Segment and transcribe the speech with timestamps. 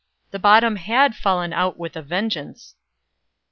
[0.31, 2.73] The bottom had fallen out with a vengeance!